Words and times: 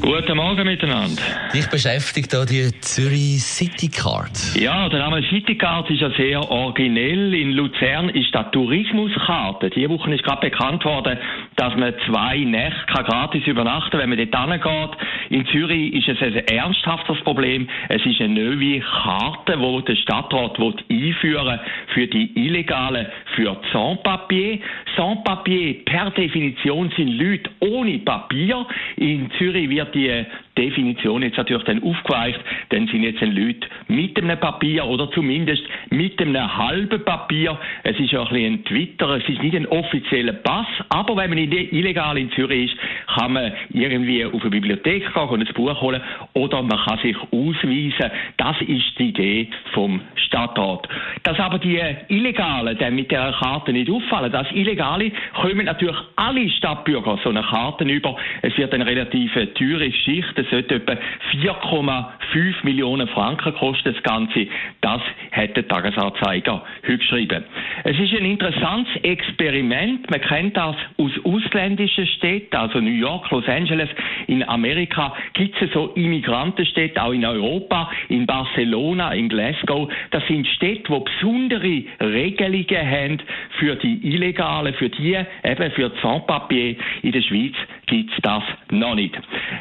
Guten 0.00 0.36
Morgen 0.36 0.64
miteinander. 0.64 1.22
Dich 1.52 1.68
beschäftigt 1.68 2.32
da 2.32 2.44
die 2.44 2.70
Zürich 2.80 3.42
City 3.42 3.88
Card. 3.88 4.30
Ja, 4.54 4.88
der 4.88 5.00
Name 5.00 5.22
City 5.28 5.56
Card 5.56 5.90
ist 5.90 6.00
ja 6.00 6.10
sehr 6.16 6.40
originell. 6.50 7.34
In 7.34 7.52
Luzern 7.52 8.08
ist 8.10 8.34
das 8.34 8.50
Tourismuskarte. 8.52 9.70
Diese 9.70 9.88
Woche 9.88 10.14
ist 10.14 10.22
gerade 10.22 10.50
bekannt 10.50 10.84
worden, 10.84 11.18
dass 11.58 11.74
man 11.76 11.92
zwei 12.06 12.38
Nächte 12.38 12.86
gratis 12.86 13.44
übernachten 13.46 13.90
kann, 13.90 14.00
wenn 14.00 14.10
man 14.10 14.30
dort 14.30 14.64
hingeht. 14.64 15.08
In 15.30 15.46
Zürich 15.46 15.92
ist 15.92 16.08
es 16.08 16.22
ein 16.22 16.36
ernsthaftes 16.46 17.20
Problem. 17.22 17.68
Es 17.88 18.04
ist 18.06 18.20
eine 18.20 18.34
neue 18.34 18.80
Karte, 18.80 19.58
die 19.58 19.84
der 19.84 19.96
Stadtrat 19.96 20.56
einführen 20.88 21.58
für 21.94 22.06
die 22.06 22.30
Illegalen 22.46 23.06
für 23.34 23.56
Sans-Papier. 23.72 24.60
Sans-Papier 24.96 25.84
per 25.84 26.10
Definition 26.12 26.92
sind 26.96 27.18
Leute 27.18 27.50
ohne 27.58 27.98
Papier. 27.98 28.64
In 28.96 29.28
Zürich 29.36 29.68
wird 29.68 29.94
die 29.96 30.24
Definition 30.58 31.22
jetzt 31.22 31.36
natürlich 31.36 31.64
dann 31.64 31.82
aufgeweicht, 31.82 32.40
dann 32.70 32.88
sind 32.88 33.04
jetzt 33.04 33.20
Leute 33.20 33.68
mit 33.86 34.20
einem 34.20 34.38
Papier 34.38 34.84
oder 34.84 35.10
zumindest 35.12 35.62
mit 35.90 36.20
einem 36.20 36.56
halben 36.56 37.04
Papier. 37.04 37.58
Es 37.84 37.98
ist 37.98 38.10
ja 38.10 38.22
ein 38.22 38.28
bisschen 38.28 38.52
ein 38.54 38.64
Twitter, 38.64 39.10
es 39.16 39.28
ist 39.28 39.42
nicht 39.42 39.54
ein 39.54 39.66
offizieller 39.66 40.32
Pass, 40.32 40.66
aber 40.88 41.16
wenn 41.16 41.30
man 41.30 41.38
illegal 41.56 42.16
in 42.18 42.30
Zürich 42.32 42.72
ist, 42.72 42.78
kann 43.18 43.32
man 43.32 43.52
irgendwie 43.70 44.24
auf 44.24 44.40
eine 44.40 44.50
Bibliothek 44.50 45.12
gehen 45.12 45.28
und 45.28 45.46
ein 45.46 45.54
Buch 45.54 45.80
holen 45.80 46.00
oder 46.34 46.62
man 46.62 46.78
kann 46.78 46.98
sich 46.98 47.16
ausweisen. 47.30 48.10
Das 48.36 48.60
ist 48.60 48.98
die 48.98 49.08
Idee 49.08 49.48
vom 49.72 50.00
Stadtrat. 50.28 50.88
Dass 51.24 51.38
aber 51.40 51.58
die 51.58 51.80
Illegalen 52.08 52.78
dann 52.78 52.94
mit 52.94 53.10
der 53.10 53.32
Karte 53.32 53.72
nicht 53.72 53.90
auffallen, 53.90 54.30
das 54.30 54.46
Illegale 54.52 55.10
kommen 55.34 55.64
natürlich 55.64 55.96
alle 56.16 56.48
Stadtbürger 56.50 57.18
so 57.22 57.30
eine 57.30 57.42
Karte 57.42 57.84
über. 57.84 58.16
Es 58.42 58.56
wird 58.56 58.72
eine 58.72 58.86
relativ 58.86 59.32
teure 59.54 59.88
Geschichte 59.88 60.44
sollte 60.50 60.76
etwa 60.76 60.92
4,5 61.32 62.54
Millionen 62.62 63.08
Franken 63.08 63.54
kosten, 63.54 63.94
das 63.94 64.02
Ganze. 64.02 64.46
Das 64.80 65.00
hat 65.32 65.56
der 65.56 65.66
Tagesanzeiger 65.66 66.62
heute 66.82 66.98
geschrieben. 66.98 67.44
Es 67.84 67.98
ist 67.98 68.12
ein 68.12 68.24
interessantes 68.24 68.94
Experiment. 69.02 70.10
Man 70.10 70.20
kennt 70.20 70.56
das 70.56 70.76
aus 70.98 71.12
ausländischen 71.24 72.06
Städten, 72.06 72.56
also 72.56 72.80
New 72.80 72.90
York, 72.90 73.30
Los 73.30 73.48
Angeles. 73.48 73.88
In 74.26 74.46
Amerika 74.48 75.14
gibt 75.32 75.60
es 75.60 75.72
so 75.72 75.88
Immigrantenstädte, 75.94 77.02
auch 77.02 77.12
in 77.12 77.24
Europa, 77.24 77.90
in 78.08 78.26
Barcelona, 78.26 79.12
in 79.12 79.28
Glasgow. 79.28 79.90
Das 80.18 80.26
sind 80.26 80.48
Städte, 80.48 80.82
die 80.92 81.04
besondere 81.04 81.84
Regelungen 82.00 82.90
haben 82.90 83.18
für 83.60 83.76
die 83.76 84.04
Illegalen, 84.04 84.74
für 84.74 84.88
die, 84.88 85.14
eben 85.14 85.70
für 85.70 85.90
die 85.90 86.00
Sans-Papier. 86.02 86.74
In 87.02 87.12
der 87.12 87.22
Schweiz 87.22 87.54
gibt 87.86 88.10
es 88.10 88.16
das 88.22 88.42
noch 88.72 88.96
nicht. 88.96 89.16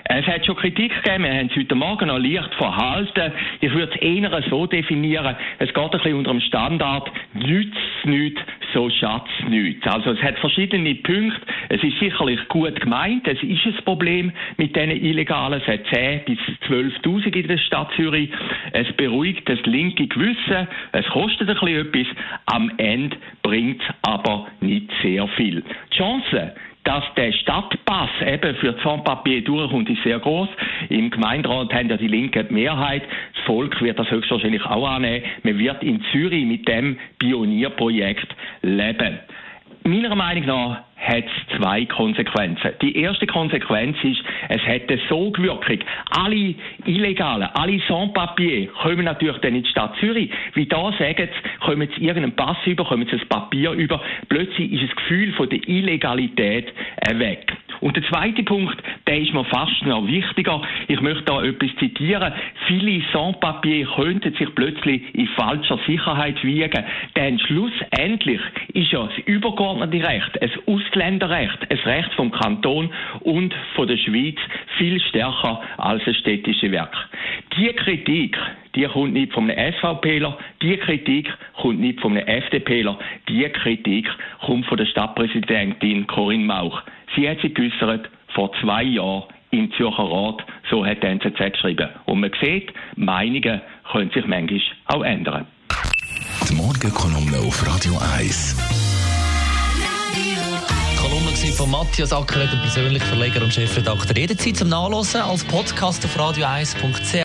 Es 0.06 0.26
hat 0.26 0.48
schon 0.48 0.56
Kritik 0.56 0.92
gegeben, 1.04 1.26
wir 1.26 1.34
haben 1.34 1.50
es 1.52 1.56
heute 1.56 1.76
Morgen 1.76 2.08
noch 2.08 2.18
leicht 2.18 2.52
verhalten. 2.56 3.34
Ich 3.62 3.72
würde 3.72 3.94
es 3.94 4.02
eher 4.02 4.44
so 4.50 4.66
definieren, 4.66 5.36
es 5.60 5.72
geht 5.72 5.78
ein 5.78 5.92
bisschen 5.92 6.16
unter 6.16 6.32
dem 6.32 6.42
Standard, 6.42 7.12
nützt 7.36 7.78
nichts, 8.06 8.42
so 8.74 8.90
schatz 8.90 9.30
nichts. 9.50 9.86
Also 9.88 10.12
es 10.12 10.22
hat 10.22 10.38
verschiedene 10.40 10.96
Punkte. 10.96 11.42
Es 11.70 11.84
ist 11.84 12.00
sicherlich 12.00 12.40
gut 12.48 12.80
gemeint, 12.80 13.28
es 13.28 13.42
ist 13.44 13.66
ein 13.66 13.76
Problem 13.86 14.32
mit 14.58 14.76
diesen 14.76 14.92
Illegalen. 14.92 15.62
Es 15.62 15.68
hat 15.68 15.86
10 15.94 16.22
bis 16.26 16.40
12'000 16.68 17.36
in 17.36 17.48
der 17.48 17.58
Stadt 17.58 17.92
Zürich. 17.96 18.30
Es 18.74 18.92
beruhigt 18.94 19.48
das 19.50 19.60
linke 19.66 20.08
Gewissen, 20.08 20.68
es 20.92 21.06
kostet 21.08 21.50
ein 21.50 21.56
bisschen 21.56 21.88
etwas, 21.88 22.08
am 22.46 22.72
Ende 22.78 23.18
bringt 23.42 23.82
es 23.82 23.88
aber 24.02 24.48
nicht 24.62 24.92
sehr 25.02 25.28
viel. 25.30 25.64
Die 25.92 25.98
Chance, 25.98 26.54
dass 26.88 27.04
der 27.18 27.34
Stadtpass 27.34 28.10
eben 28.26 28.56
für 28.56 28.74
Sans-Papier 28.82 29.44
durchkommt, 29.44 29.90
ist 29.90 30.04
sehr 30.04 30.20
groß. 30.20 30.48
Im 30.88 31.10
Gemeinderat 31.10 31.74
haben 31.74 31.90
ja 31.90 31.98
die 31.98 32.08
Linke 32.08 32.46
die 32.46 32.54
Mehrheit. 32.54 33.04
Das 33.36 33.44
Volk 33.44 33.82
wird 33.82 34.00
das 34.00 34.10
höchstwahrscheinlich 34.10 34.64
auch 34.64 34.88
annehmen. 34.88 35.26
Man 35.44 35.60
wird 35.60 35.84
in 35.84 36.02
Zürich 36.14 36.46
mit 36.46 36.66
dem 36.66 36.98
Pionierprojekt 37.20 38.34
leben. 38.68 39.20
Meiner 39.84 40.16
Meinung 40.16 40.46
nach 40.46 40.82
hat 40.98 41.24
es 41.24 41.58
zwei 41.58 41.86
Konsequenzen. 41.86 42.72
Die 42.82 42.98
erste 42.98 43.26
Konsequenz 43.26 43.96
ist, 44.04 44.22
es 44.50 44.62
hätte 44.66 45.00
so 45.08 45.28
Sogwirkung. 45.28 45.80
Alle 46.10 46.56
Illegalen, 46.86 47.48
alle 47.54 47.80
Sans-Papier 47.88 48.68
kommen 48.68 49.06
natürlich 49.06 49.38
dann 49.38 49.56
in 49.56 49.64
die 49.64 49.70
Stadt 49.70 49.96
Zürich. 50.00 50.30
Wie 50.54 50.66
da 50.66 50.92
sagen 51.00 51.30
sie, 51.32 51.66
kommen 51.66 51.88
sie 51.96 52.04
irgendeinen 52.04 52.36
Pass 52.36 52.58
über, 52.66 52.84
kommen 52.84 53.08
sie 53.08 53.18
ein 53.18 53.30
Papier 53.30 53.72
über. 53.72 54.02
Plötzlich 54.28 54.74
ist 54.74 54.90
das 54.90 54.96
Gefühl 54.98 55.32
von 55.34 55.50
der 55.50 55.66
Illegalität 55.68 56.74
weg. 57.14 57.57
Und 57.80 57.96
der 57.96 58.04
zweite 58.04 58.44
Punkt, 58.44 58.82
der 59.08 59.20
ist 59.20 59.34
mir 59.34 59.46
fast 59.46 59.86
noch 59.86 60.06
wichtiger. 60.08 60.62
Ich 60.88 61.00
möchte 61.02 61.24
da 61.24 61.44
etwas 61.44 61.70
zitieren. 61.80 62.34
Viele 62.68 63.02
Sans-Papier 63.12 63.88
könnten 63.96 64.34
sich 64.34 64.54
plötzlich 64.56 65.02
in 65.14 65.28
falscher 65.30 65.80
Sicherheit 65.86 66.44
wiegen. 66.44 66.84
Denn 67.16 67.40
schlussendlich 67.40 68.42
ist 68.74 68.92
ja 68.92 69.04
das 69.06 69.18
übergeordnete 69.26 70.08
Recht, 70.08 70.42
ein 70.42 70.52
Ausländerrecht, 70.66 71.70
ein 71.70 71.78
Recht 71.78 72.14
vom 72.14 72.32
Kanton 72.32 72.90
und 73.22 73.54
von 73.76 73.88
der 73.88 73.98
Schweiz 73.98 74.38
viel 74.78 75.00
stärker 75.02 75.62
als 75.78 76.06
ein 76.08 76.16
städtisches 76.16 76.72
Werk. 76.72 76.96
Die 77.58 77.68
Kritik, 77.68 78.38
die 78.76 78.86
kommt 78.86 79.14
nicht 79.14 79.36
einem 79.36 79.74
SVPler, 79.74 80.38
die 80.62 80.78
Kritik 80.78 81.32
kommt 81.60 81.80
nicht 81.80 82.04
einem 82.04 82.18
FDPler, 82.18 82.98
die 83.28 83.44
Kritik 83.50 84.08
kommt 84.46 84.66
von 84.66 84.78
der 84.78 84.86
Stadtpräsidentin 84.86 86.08
Corinne 86.08 86.46
Mauch. 86.46 86.82
Sie 87.18 87.28
hat 87.28 87.42
sich 87.42 87.54
geäußert 87.56 88.10
vor 88.36 88.52
zwei 88.62 88.84
Jahren 88.84 89.24
im 89.50 89.72
Zürcher 89.76 90.04
Rat, 90.04 90.46
so 90.70 90.86
hat 90.86 91.02
die 91.02 91.08
NZZ 91.08 91.54
geschrieben. 91.54 91.90
Und 92.06 92.20
man 92.20 92.32
sieht, 92.40 92.72
Meinungen 92.96 93.60
können 93.92 94.12
sich 94.12 94.26
manchmal 94.28 94.62
auch 94.86 95.04
ändern. 95.04 95.48
Die 96.48 96.54
Morgenkolumne 96.54 97.40
auf 97.40 97.66
Radio 97.66 97.94
1. 98.16 98.56
Die 100.14 100.96
Kolumne 100.96 101.54
von 101.58 101.72
Matthias 101.72 102.14
Acker, 102.14 102.40
der 102.42 102.58
persönliche 102.58 103.06
Verleger 103.06 103.42
und 103.42 103.52
Chefredakteur. 103.52 104.16
Jederzeit 104.16 104.58
zum 104.58 104.70
Nachlesen 104.70 105.22
als 105.22 105.44
Podcast 105.44 106.06
auf 106.06 106.16
radio1.ch. 106.20 107.24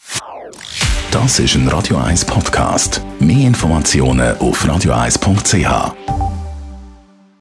Das 1.10 1.38
ist 1.38 1.54
ein 1.54 1.68
Radio 1.68 1.98
1 1.98 2.24
Podcast. 2.24 3.04
Mehr 3.20 3.46
Informationen 3.46 4.38
auf 4.38 4.64
radio1.ch. 4.64 6.21